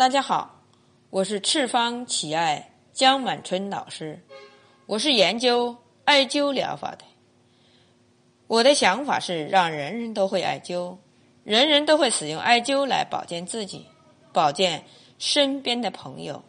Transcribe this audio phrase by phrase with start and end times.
[0.00, 0.62] 大家好，
[1.10, 4.18] 我是赤方奇爱江满春老师，
[4.86, 5.76] 我是研究
[6.06, 7.04] 艾灸疗法的。
[8.46, 10.96] 我的想法是让人人都会艾灸，
[11.44, 13.84] 人人都会使用艾灸来保健自己，
[14.32, 14.86] 保健
[15.18, 16.42] 身边的朋友。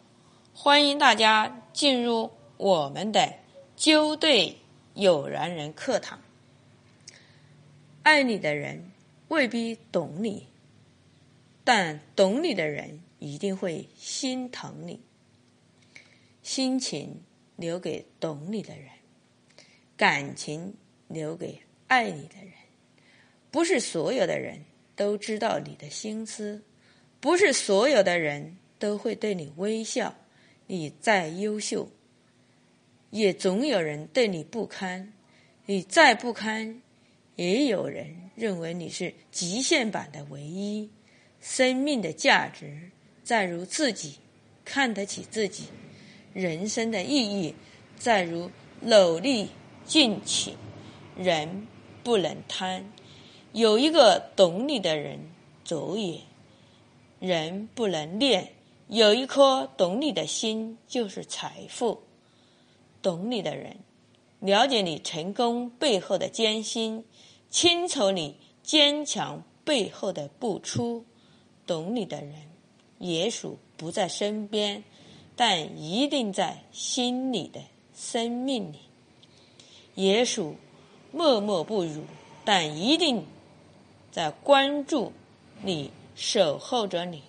[0.54, 3.34] 欢迎大家进入我们的
[3.76, 4.56] 灸对
[4.94, 6.18] 有缘人课堂。
[8.02, 8.90] 爱你的人
[9.28, 10.46] 未必懂你，
[11.64, 13.02] 但懂你的人。
[13.22, 15.00] 一定会心疼你，
[16.42, 17.22] 心情
[17.54, 18.88] 留给懂你的人，
[19.96, 20.74] 感情
[21.06, 22.52] 留给爱你的人。
[23.52, 24.64] 不是所有的人
[24.96, 26.60] 都知道你的心思，
[27.20, 30.12] 不是所有的人都会对你微笑。
[30.66, 31.88] 你再优秀，
[33.10, 35.12] 也总有人对你不堪；
[35.66, 36.82] 你再不堪，
[37.36, 40.90] 也有人认为你是极限版的唯一。
[41.40, 42.90] 生命的价值。
[43.22, 44.16] 在如自己
[44.64, 45.64] 看得起自己，
[46.32, 47.54] 人生的意义
[47.96, 49.48] 在如努力
[49.84, 50.52] 进取。
[51.16, 51.66] 人
[52.02, 52.84] 不能贪，
[53.52, 55.18] 有一个懂你的人
[55.64, 56.20] 足也；
[57.20, 58.52] 人不能恋，
[58.88, 62.02] 有一颗懂你的心就是财富。
[63.02, 63.76] 懂你的人，
[64.40, 67.04] 了解你成功背后的艰辛，
[67.50, 71.04] 清楚你坚强背后的不出。
[71.66, 72.51] 懂你的人。
[73.02, 74.84] 也许不在身边，
[75.34, 77.60] 但一定在心里的
[77.92, 78.78] 生命里。
[79.96, 80.54] 也许
[81.10, 82.00] 默默不语，
[82.44, 83.26] 但一定
[84.12, 85.12] 在关注
[85.62, 87.24] 你、守候着你。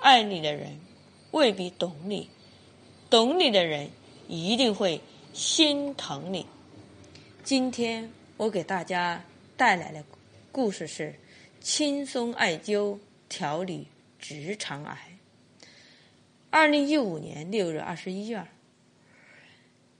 [0.00, 0.80] 爱你的人
[1.30, 2.28] 未必懂你，
[3.08, 3.88] 懂你的人
[4.26, 5.00] 一定会
[5.32, 6.44] 心疼你。
[7.44, 9.24] 今天我给大家
[9.56, 10.04] 带来的
[10.50, 11.14] 故事是：
[11.60, 13.86] 轻松艾灸调理
[14.18, 15.11] 直肠癌。
[16.52, 18.42] 二零一五年六月二十一日，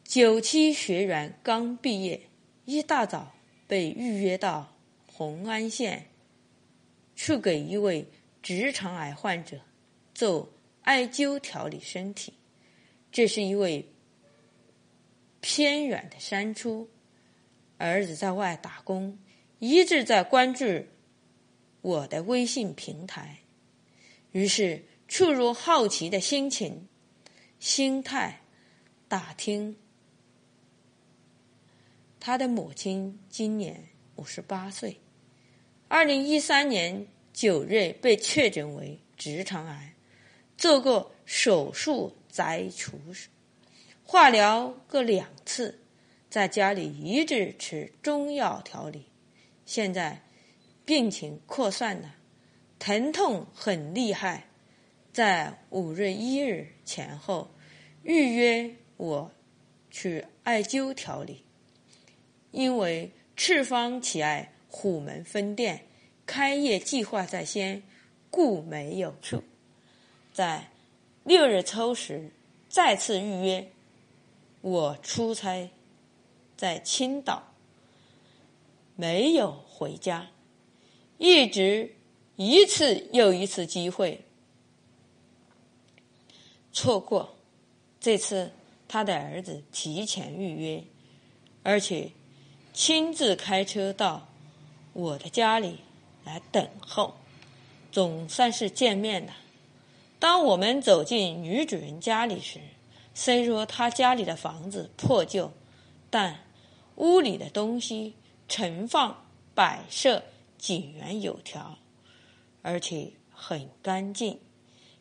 [0.05, 2.29] 九期学员刚毕业，
[2.67, 3.33] 一大早
[3.67, 4.77] 被预约到
[5.07, 6.09] 红安县，
[7.17, 8.07] 去给一位
[8.43, 9.61] 直肠癌患者
[10.13, 12.35] 做艾灸调理身体。
[13.11, 13.89] 这是一位
[15.41, 16.87] 偏远的山村，
[17.79, 19.19] 儿子在外打工，
[19.59, 20.85] 一直在关注
[21.81, 23.39] 我的微信平台，
[24.33, 24.85] 于是。
[25.13, 26.89] 触入好奇的心情、
[27.61, 28.41] 心态，
[29.09, 29.77] 打听
[32.19, 34.99] 他的母亲今年五十八岁，
[35.87, 39.95] 二零一三年九月被确诊为直肠癌，
[40.57, 42.99] 做过手术摘除，
[44.03, 45.79] 化疗各两次，
[46.31, 49.05] 在家里一直吃中药调理，
[49.67, 50.23] 现在
[50.87, 52.15] 病情扩散了，
[52.79, 54.49] 疼痛很厉害。
[55.13, 57.51] 在五月一日前后
[58.03, 59.31] 预约我
[59.91, 61.45] 去艾灸调理，
[62.51, 65.87] 因为赤方奇艾虎门分店
[66.25, 67.83] 开业计划在先，
[68.31, 69.39] 故没有去。
[70.33, 70.71] 在
[71.25, 72.31] 六日抽时
[72.71, 73.71] 再次预约，
[74.63, 75.71] 我出差
[76.57, 77.53] 在青岛，
[78.97, 80.31] 没有回家，
[81.19, 81.95] 一直
[82.37, 84.25] 一次又一次机会。
[86.73, 87.35] 错过，
[88.01, 88.51] 这次
[88.89, 90.85] 他的儿子提前预约，
[91.63, 92.11] 而且
[92.73, 94.27] 亲自开车到
[94.95, 95.81] 我的家里
[96.25, 97.15] 来等候，
[97.91, 99.35] 总算是见面了。
[100.19, 102.59] 当我们走进女主人家里时，
[103.15, 105.53] 虽说她家里的房子破旧，
[106.09, 106.39] 但
[106.97, 108.15] 屋里的东西
[108.49, 110.23] 盛放摆设
[110.57, 111.77] 井然有条，
[112.63, 114.41] 而且很干净。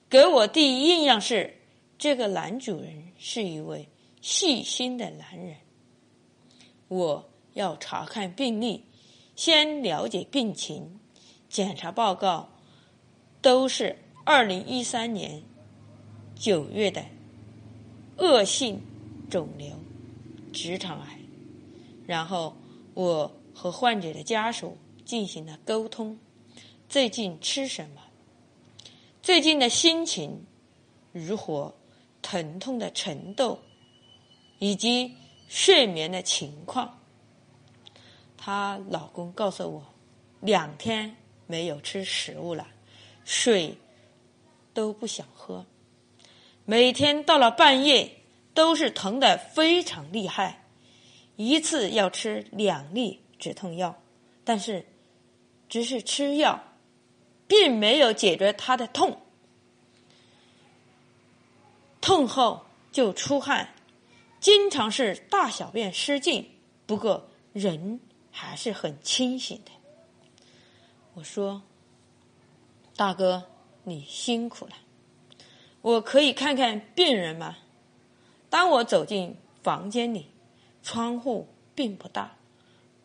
[0.09, 1.59] 给我第一印象是。
[2.01, 3.87] 这个男主人是一位
[4.21, 5.55] 细心的男人。
[6.87, 8.83] 我要查看病历，
[9.35, 10.99] 先了解病情，
[11.47, 12.49] 检查报告
[13.39, 15.43] 都是二零一三年
[16.33, 17.05] 九月的
[18.17, 18.81] 恶性
[19.29, 19.75] 肿瘤
[20.51, 21.19] 直肠癌。
[22.07, 22.57] 然后
[22.95, 24.75] 我和患者的家属
[25.05, 26.17] 进行了沟通，
[26.89, 28.01] 最近吃什么，
[29.21, 30.47] 最近的心情
[31.11, 31.75] 如何。
[32.21, 33.59] 疼痛的程度，
[34.59, 35.15] 以及
[35.47, 36.99] 睡眠的情况。
[38.37, 39.93] 她老公告诉我，
[40.39, 41.15] 两天
[41.47, 42.67] 没有吃食物了，
[43.23, 43.77] 水
[44.73, 45.65] 都不想喝，
[46.65, 48.17] 每天到了半夜
[48.53, 50.63] 都是疼的非常厉害，
[51.35, 54.01] 一次要吃两粒止痛药，
[54.43, 54.85] 但是
[55.69, 56.63] 只是吃药，
[57.47, 59.21] 并没有解决他的痛。
[62.01, 63.73] 痛后就出汗，
[64.39, 66.49] 经常是大小便失禁，
[66.85, 67.99] 不过人
[68.31, 69.71] 还是很清醒的。
[71.13, 71.61] 我说
[72.97, 73.43] ：“大哥，
[73.83, 74.73] 你辛苦了，
[75.81, 77.57] 我可以看看病人吗？”
[78.49, 80.27] 当我走进房间里，
[80.81, 82.37] 窗户并不大，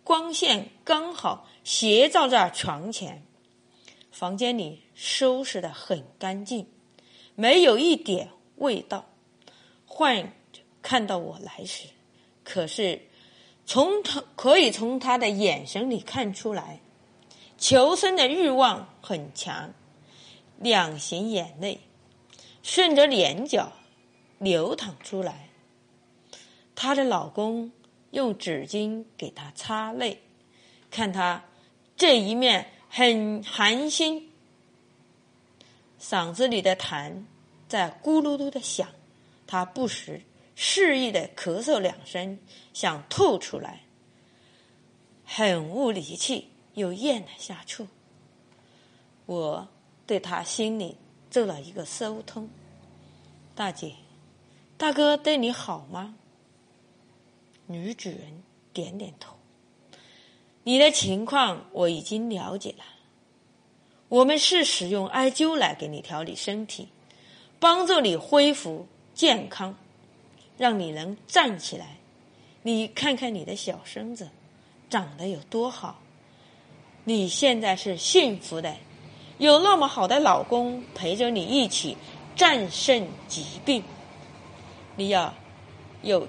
[0.03, 3.23] 光线刚好斜照在床前。
[4.11, 6.67] 房间里收拾的很干净，
[7.35, 9.07] 没有一点味道。
[9.87, 10.23] 患
[10.53, 11.89] 者看到我来时，
[12.45, 13.01] 可是
[13.65, 16.81] 从他可以从他的眼神里看出来，
[17.57, 19.73] 求生的欲望很强，
[20.59, 21.81] 两行眼泪
[22.63, 23.73] 顺着脸角
[24.39, 25.49] 流淌出来。
[26.75, 27.73] 她的老公
[28.11, 30.21] 用纸巾给她擦泪，
[30.91, 31.45] 看她
[31.97, 32.73] 这一面。
[32.89, 34.31] 很寒心，
[36.01, 37.25] 嗓子里的痰
[37.69, 38.89] 在咕噜噜的响，
[39.47, 40.23] 他不时
[40.55, 42.39] 示意的咳嗽两声，
[42.73, 43.83] 想吐出来，
[45.25, 47.87] 很无力气，又咽了下去。
[49.27, 49.69] 我
[50.07, 50.97] 对他心里
[51.31, 52.49] 做了一个疏通
[53.57, 53.95] ：“大姐，
[54.79, 56.15] 大哥对你好吗？”
[57.67, 59.35] 女主人点点头。
[60.63, 62.85] 你的情况我已经了解了。
[64.09, 66.89] 我们是使用艾灸来给你调理身体，
[67.67, 69.75] 帮助你恢复健康，
[70.57, 71.97] 让你能站起来。
[72.63, 74.31] 你看看你的小身子
[74.89, 76.01] 长得有多好，
[77.03, 78.77] 你现在是幸福的，
[79.39, 81.97] 有那么好的老公陪着你一起
[82.37, 83.83] 战胜疾病。
[84.95, 85.35] 你要
[86.03, 86.29] 有，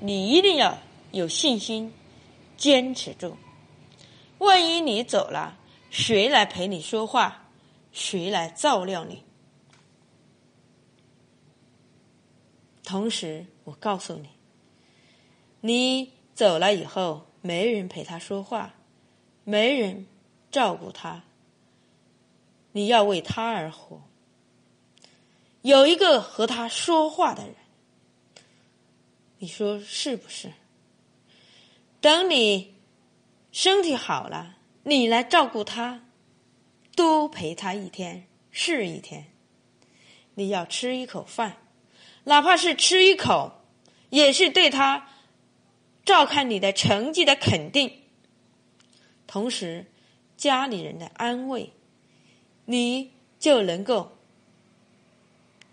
[0.00, 0.78] 你一定要
[1.10, 1.92] 有信心。
[2.56, 3.36] 坚持住，
[4.38, 5.58] 万一你走了，
[5.90, 7.48] 谁来陪你说话？
[7.92, 9.22] 谁来照料你？
[12.92, 14.28] 同时，我告诉你，
[15.62, 18.74] 你走了以后，没人陪他说话，
[19.44, 20.06] 没人
[20.50, 21.24] 照顾他，
[22.72, 24.02] 你要为他而活。
[25.62, 27.54] 有一个和他说话的人，
[29.38, 30.52] 你说是不是？
[32.02, 32.74] 等你
[33.52, 36.04] 身体好了，你来照顾他，
[36.94, 39.32] 多陪他一天是一天。
[40.34, 41.56] 你要吃一口饭，
[42.24, 43.60] 哪怕是吃一口，
[44.10, 45.08] 也是对他
[46.04, 48.02] 照看你的成绩的肯定。
[49.26, 49.86] 同时，
[50.36, 51.72] 家里人的安慰，
[52.64, 54.16] 你就能够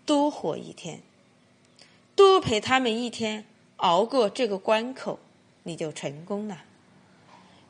[0.04, 1.02] 多活一天，
[2.14, 3.46] 多陪他们一天，
[3.76, 5.20] 熬过这个关口。
[5.62, 6.64] 你就成功了。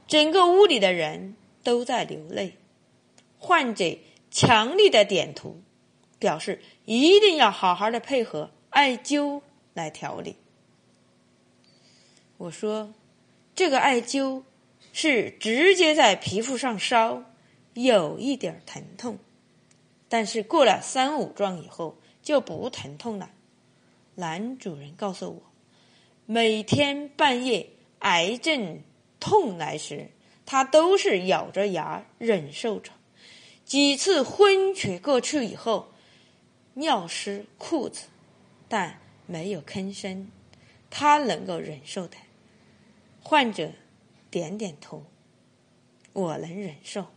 [0.06, 1.34] 整个屋里的人
[1.64, 2.56] 都在流泪，
[3.36, 3.98] 患者
[4.30, 5.56] 强力的点头，
[6.20, 9.42] 表示一定要好好的配合艾灸
[9.74, 10.36] 来调理。
[12.38, 12.94] 我说，
[13.54, 14.42] 这个艾灸
[14.94, 17.24] 是直接在皮肤上烧，
[17.74, 19.18] 有一点疼痛，
[20.08, 23.28] 但是过了三五壮以后就不疼痛了。
[24.14, 25.42] 男主人告诉我，
[26.24, 27.68] 每天半夜。
[27.98, 28.82] 癌症
[29.20, 30.08] 痛来时，
[30.46, 32.92] 他都是咬着牙忍受着。
[33.66, 35.92] 几次昏厥过去以后，
[36.72, 38.06] 尿湿裤子，
[38.70, 40.30] 但没有吭声，
[40.88, 42.16] 他能够忍受的。
[43.22, 43.72] 患者
[44.30, 45.04] 点点头，
[46.14, 47.08] 我能忍受。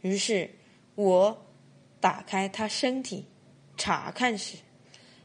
[0.00, 0.50] 于是
[0.96, 1.46] 我
[2.00, 3.26] 打开他身体
[3.76, 4.56] 查看时，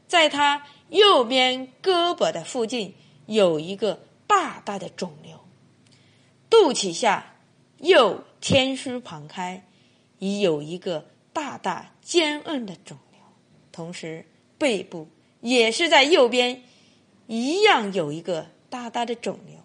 [0.06, 2.94] 在他右边胳膊的附近
[3.26, 4.06] 有一个。
[4.28, 5.40] 大大的肿瘤，
[6.50, 7.36] 肚脐下
[7.78, 9.64] 右天枢旁开
[10.18, 13.22] 已有一个大大坚硬的肿瘤，
[13.72, 14.26] 同时
[14.58, 15.08] 背部
[15.40, 16.62] 也是在右边
[17.26, 19.56] 一样有一个大大的肿瘤，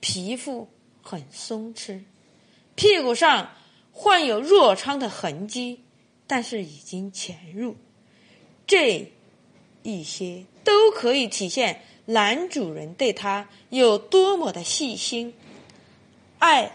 [0.00, 0.68] 皮肤
[1.02, 2.02] 很松弛，
[2.74, 3.50] 屁股上
[3.92, 5.82] 患有痤疮的痕迹，
[6.26, 7.76] 但是已经潜入，
[8.66, 9.12] 这
[9.82, 11.82] 一些都可以体现。
[12.06, 15.32] 男主人对他有多么的细心，
[16.38, 16.70] 爱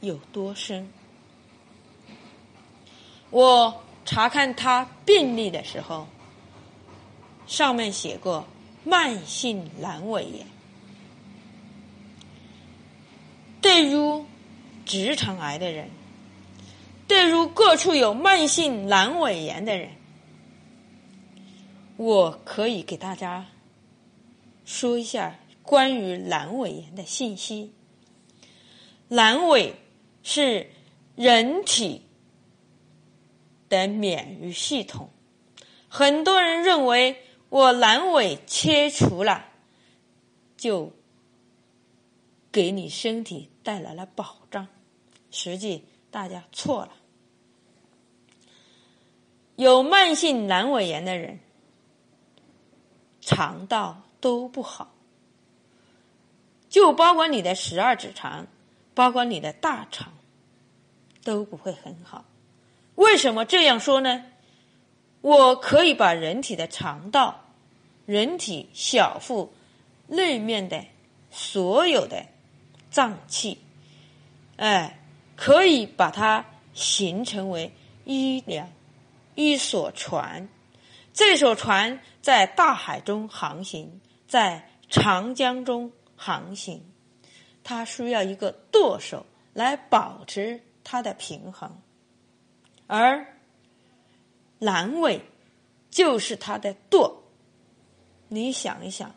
[0.00, 0.90] 有多深。
[3.28, 6.08] 我查看他病历的时候，
[7.52, 8.48] 上面写过
[8.82, 10.46] 慢性阑尾炎。
[13.60, 14.24] 对于
[14.86, 15.90] 直肠癌的人，
[17.06, 19.90] 对于各处有慢性阑尾炎的人，
[21.98, 23.44] 我可以给大家。
[24.64, 27.74] 说一下关于阑尾炎的信息。
[29.10, 29.74] 阑尾
[30.22, 30.70] 是
[31.16, 32.00] 人体
[33.68, 35.10] 的免疫系统
[35.90, 37.18] 很多人认为
[37.52, 39.44] 我阑尾切除了，
[40.56, 40.90] 就
[42.50, 44.66] 给你身体带来了保障，
[45.30, 46.92] 实际大家错了。
[49.56, 51.40] 有慢性阑尾炎的人，
[53.20, 54.94] 肠道都不好，
[56.70, 58.46] 就包括你的十二指肠，
[58.94, 60.14] 包括你的大肠，
[61.22, 62.24] 都不会很好。
[62.94, 64.24] 为什么这样说呢？
[65.20, 67.41] 我可以把人体的肠道、
[68.06, 69.52] 人体小腹
[70.06, 70.84] 内面的
[71.30, 72.26] 所有的
[72.90, 73.58] 脏器，
[74.56, 74.98] 哎，
[75.36, 76.44] 可以把它
[76.74, 77.72] 形成为
[78.04, 78.68] 一两
[79.34, 80.48] 一艘船。
[81.14, 86.82] 这艘船在大海中航行，在长江中航行，
[87.62, 91.80] 它需要一个舵手来保持它的平衡。
[92.86, 93.26] 而
[94.60, 95.22] 阑尾
[95.90, 97.21] 就是它的舵。
[98.32, 99.14] 你想一想，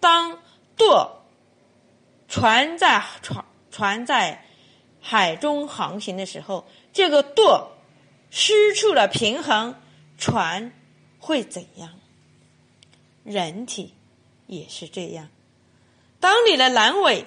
[0.00, 0.38] 当
[0.76, 1.22] 舵
[2.28, 4.44] 船在船船在
[5.00, 7.72] 海中航行的时候，这个舵
[8.30, 9.76] 失去了平衡，
[10.18, 10.72] 船
[11.18, 11.90] 会怎样？
[13.22, 13.94] 人体
[14.46, 15.28] 也是这样。
[16.18, 17.26] 当你的阑尾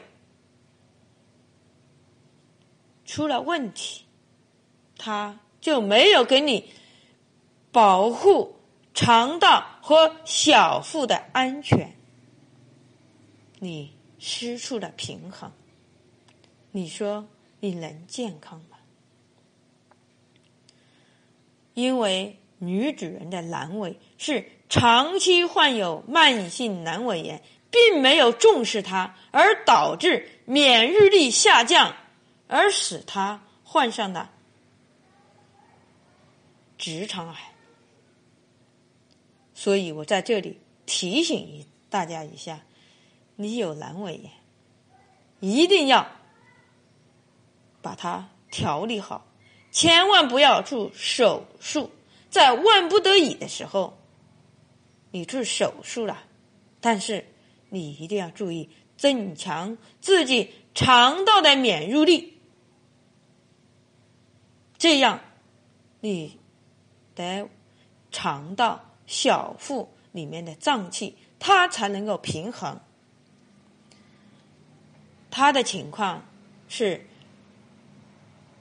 [3.05, 4.05] 出了问题，
[4.97, 5.39] 它。
[5.59, 6.71] 就没有给你
[7.73, 8.56] 保护
[8.97, 11.95] 肠道和小腹的安全，
[13.59, 15.51] 你失去了平衡，
[16.71, 17.27] 你说
[17.59, 18.77] 你能健康吗？
[21.75, 31.95] 因为女主人的阑尾是长期患有慢性阑尾炎，并没有重视它，而导致免疫力下降，
[32.47, 34.31] 而使她患上了。
[36.79, 37.35] 直肠癌，
[39.57, 42.61] 所以我在这里提醒一大家一下：
[43.35, 44.31] 你有阑尾炎，
[45.39, 46.07] 一定要
[47.81, 49.25] 把它调理好，
[49.71, 51.89] 千万不要做手术。
[52.29, 53.97] 在万不得已的时候，
[55.09, 56.23] 你做手术了，
[56.79, 57.25] 但是
[57.69, 62.37] 你一定要注意增强自己肠道的免疫力，
[64.77, 65.19] 这样
[66.01, 66.37] 你。
[67.17, 67.49] 的
[68.11, 72.79] 肠道、小腹里面的脏器，它才能够平衡。
[75.29, 76.25] 他的情况
[76.67, 77.05] 是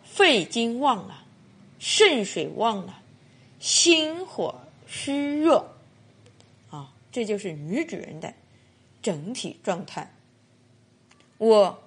[0.04, 1.24] 肺经旺了，
[1.78, 3.02] 肾水旺了，
[3.58, 5.74] 心火虚弱，
[6.70, 8.34] 啊，这就是女主人的
[9.00, 10.12] 整体状态。
[11.38, 11.82] 我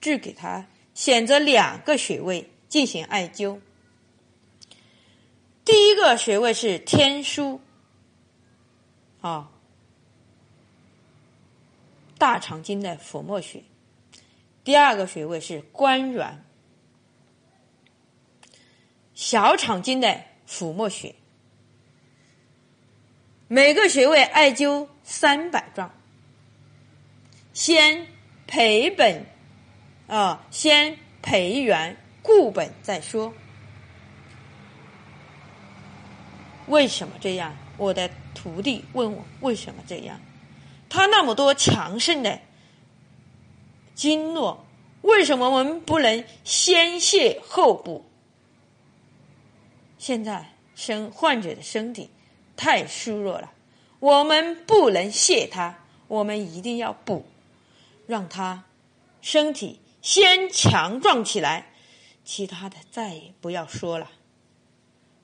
[0.00, 3.60] 只给他选择两个穴位进行艾灸。
[5.64, 7.58] 第一个穴位是天枢，
[9.20, 9.50] 啊，
[12.18, 13.60] 大肠经的腹膜穴；
[14.64, 16.44] 第二个穴位是关元，
[19.14, 21.14] 小肠经的腹膜穴。
[23.48, 25.92] 每个穴位艾灸三百壮，
[27.52, 28.06] 先
[28.46, 29.26] 培本，
[30.06, 33.34] 啊，先培元固本再说。
[36.68, 37.56] 为什么这样？
[37.80, 40.20] 我的徒弟问我为什么这样？
[40.90, 42.38] 他那么多强盛的
[43.94, 44.66] 经络，
[45.00, 48.04] 为什么我们不能先泻后补？
[49.96, 52.10] 现在身患者的身体
[52.54, 53.50] 太虚弱了，
[53.98, 57.24] 我们不能泻他，我们一定要补，
[58.06, 58.64] 让他
[59.22, 61.72] 身体先强壮起来，
[62.26, 64.10] 其他的再也不要说了，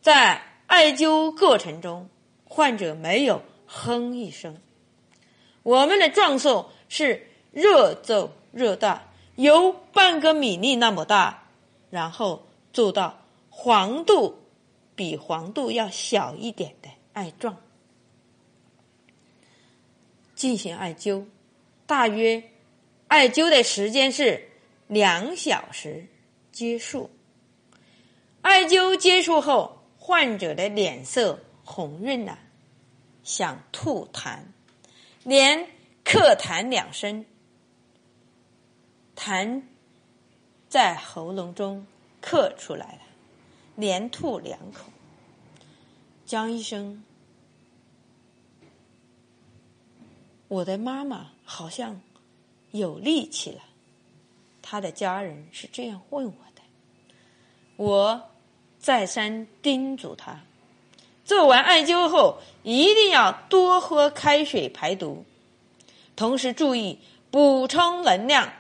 [0.01, 0.41] 在。
[0.69, 2.11] 艾灸过程中，
[2.47, 4.57] 患者没有哼一声。
[5.63, 11.49] 我们的壮硕是热奏热大，由半个米粒那么大，
[11.91, 14.39] 然后做到黄度
[14.95, 17.57] 比黄度要小一点的艾状，
[20.35, 21.25] 进行艾灸。
[21.87, 22.43] 大约
[23.09, 24.49] 艾灸的时间是
[24.87, 26.07] 两小时，
[26.53, 27.11] 结束。
[28.41, 29.75] 艾灸结束后。
[29.99, 32.39] 患者的脸色红润了，
[33.25, 34.39] 想吐痰，
[35.25, 35.69] 连
[36.05, 37.27] 咳痰两声，
[39.17, 39.63] 痰
[40.69, 41.85] 在喉咙中
[42.23, 43.01] 咳出来了，
[43.75, 44.85] 连吐两口。
[46.25, 47.05] 江医生，
[50.47, 52.01] 我的妈妈好像
[52.71, 53.61] 有力气了。
[54.63, 56.63] 他的家人是这样问我的，
[57.77, 58.31] 我。
[58.79, 60.45] 再三叮嘱他，
[61.27, 65.25] 做完艾灸后，一定要多喝开水排毒，
[66.15, 68.53] 同时注意补充能量。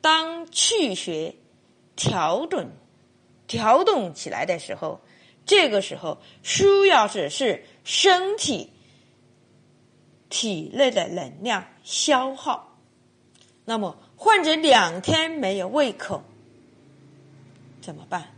[0.00, 1.36] 当气血
[1.94, 2.72] 调整、
[3.46, 5.00] 调动起来的时候，
[5.46, 8.70] 这个时候需要的是身体
[10.28, 12.76] 体内的能量消耗。
[13.64, 16.24] 那么，患者两天没有胃口
[17.80, 18.34] 怎么办？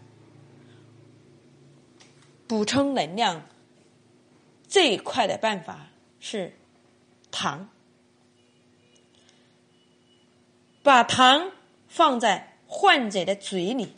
[2.46, 3.46] 补充能量
[4.68, 5.88] 最快的办法
[6.20, 6.54] 是
[7.30, 7.70] 糖，
[10.82, 11.52] 把糖
[11.88, 13.94] 放在患者的嘴里。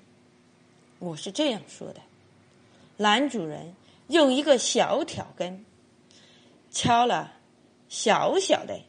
[1.01, 2.01] 我是这样说的：
[2.99, 3.75] 男主人
[4.09, 5.65] 用一个小挑根
[6.71, 7.33] 敲了
[7.89, 8.81] 小小的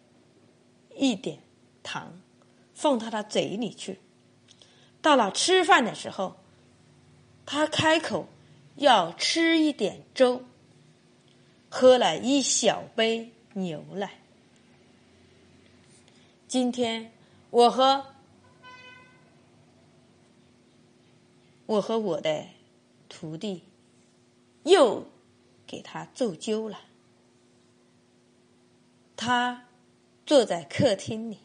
[0.96, 1.40] 一点
[1.82, 2.22] 糖，
[2.76, 4.00] 放到他嘴里去。
[5.02, 6.38] 到了吃饭的时候，
[7.46, 8.28] 他开口。
[8.78, 10.44] 要吃一点粥，
[11.70, 14.20] 喝了一小杯牛奶。
[16.48, 17.12] 今天
[17.50, 18.06] 我和
[21.66, 22.46] 我和我的
[23.10, 23.64] 徒弟
[24.64, 25.08] 又
[25.66, 26.82] 给他奏灸了。
[29.16, 29.66] 他
[30.26, 31.40] 坐在客厅里，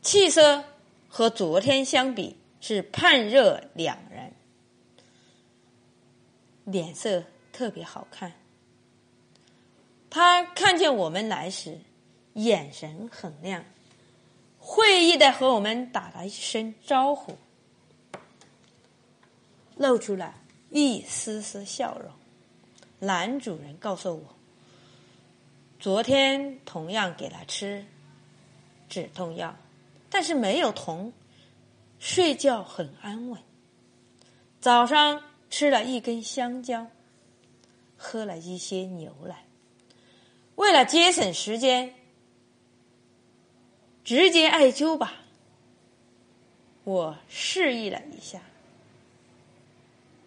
[0.00, 0.64] 气色
[1.08, 4.32] 和昨天相比是判若两人。
[6.70, 8.34] 脸色特别好看。
[10.10, 11.80] 他看见我们来时，
[12.34, 13.64] 眼神很亮，
[14.58, 17.38] 会意的和我们打了一声招呼，
[19.76, 20.34] 露出了
[20.70, 22.12] 一丝丝笑容。
[22.98, 24.34] 男主人告诉我，
[25.80, 27.86] 昨天同样给他吃
[28.90, 29.56] 止痛药，
[30.10, 31.14] 但是没有痛，
[31.98, 33.40] 睡觉很安稳。
[34.60, 35.22] 早上。
[35.50, 36.86] 吃了一根香蕉，
[37.96, 39.44] 喝了一些牛奶。
[40.56, 41.94] 为了节省时间，
[44.04, 45.22] 直接艾灸吧。
[46.84, 48.40] 我示意了一下，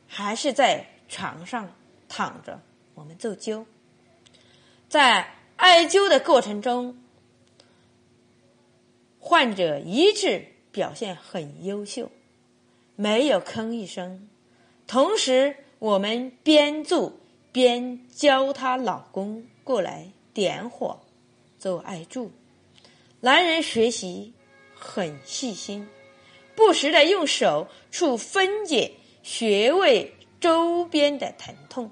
[0.07, 1.73] 还是在床上
[2.07, 2.61] 躺着，
[2.93, 3.65] 我们做灸。
[4.87, 6.97] 在艾灸的过程中，
[9.19, 12.11] 患者一致表现很优秀，
[12.95, 14.29] 没有吭一声。
[14.91, 17.13] 同时，我们边做
[17.53, 20.99] 边教她老公过来点火
[21.57, 22.29] 做艾柱。
[23.21, 24.33] 男人学习
[24.75, 25.87] 很细心，
[26.57, 28.91] 不时的用手去分解
[29.23, 31.89] 穴位周边的疼痛。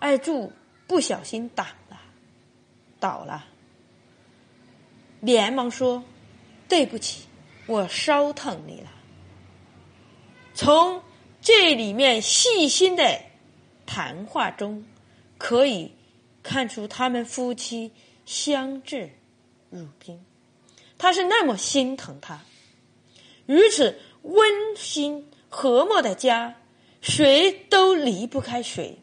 [0.00, 0.52] 艾柱
[0.88, 2.00] 不小心倒了，
[2.98, 3.44] 倒了，
[5.20, 6.02] 连忙说
[6.68, 7.26] ：“对不起，
[7.68, 8.90] 我烧疼你了。”
[10.54, 11.02] 从
[11.42, 13.20] 这里面细心的
[13.84, 14.86] 谈话中，
[15.36, 15.92] 可以
[16.42, 17.90] 看出他们夫妻
[18.24, 19.10] 相志
[19.68, 20.24] 如宾。
[20.96, 22.44] 他是那么心疼他，
[23.46, 26.54] 如此温馨和睦的家，
[27.02, 28.98] 谁都离不开谁，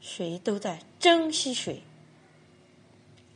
[0.00, 1.82] 谁都在珍惜谁。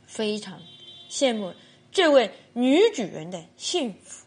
[0.06, 0.60] 非常
[1.08, 1.54] 羡慕
[1.92, 4.26] 这位女主人的幸福。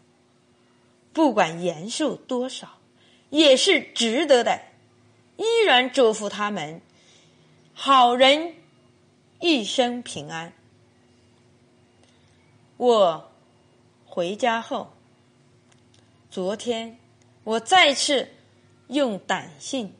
[1.14, 2.80] 不管延寿多少，
[3.30, 4.60] 也是值得的。
[5.36, 6.80] 依然祝福他们
[7.72, 8.54] 好人
[9.38, 10.52] 一生平安。
[12.76, 13.32] 我
[14.04, 14.92] 回家后，
[16.30, 16.98] 昨天
[17.44, 18.28] 我再次
[18.88, 19.94] 用短信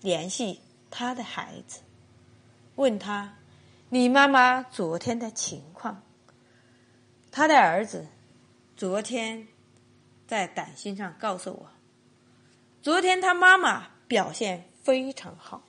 [0.00, 1.82] 联系他的孩子，
[2.74, 3.36] 问他
[3.90, 6.02] ：“你妈妈昨天的情况？”
[7.30, 8.08] 他的儿子
[8.76, 9.46] 昨天。
[10.32, 11.70] 在短信上告诉我，
[12.80, 15.62] 昨天他妈妈表现非常好，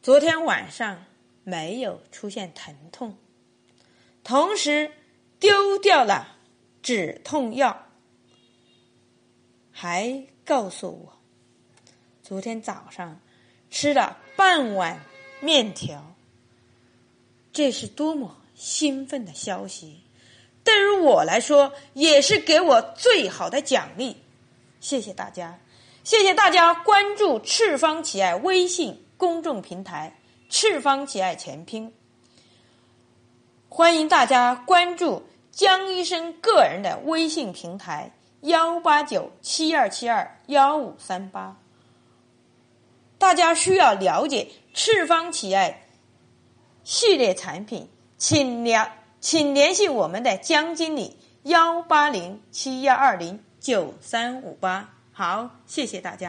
[0.00, 1.04] 昨天晚上
[1.42, 3.18] 没有出现疼痛，
[4.22, 4.92] 同时
[5.40, 6.36] 丢掉了
[6.80, 7.88] 止痛药，
[9.72, 11.18] 还告诉我，
[12.22, 13.20] 昨天早上
[13.70, 15.00] 吃了半碗
[15.40, 16.14] 面条，
[17.52, 20.04] 这是多么兴奋的消息！
[21.00, 24.16] 我来说，也是给我最好的奖励。
[24.80, 25.58] 谢谢大家，
[26.04, 31.92] 谢谢大家关注赤方奇爱微信公众平台“赤方奇爱全拼”。
[33.68, 41.56] 欢迎大家关注江医生个人的微信平台幺八九七二七二幺五三八。
[43.18, 45.86] 大家需要了解赤方奇爱
[46.84, 48.92] 系列产品，请了。
[49.20, 54.94] 请联系我们的江经理幺八零七幺二零九三五八。
[55.12, 56.26] 好，谢谢大家。